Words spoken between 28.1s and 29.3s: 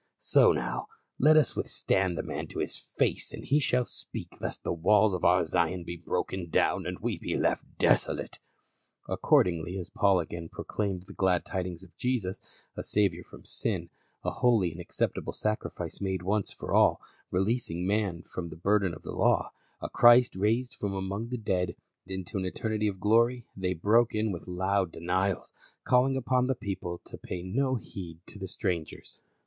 to the strangers.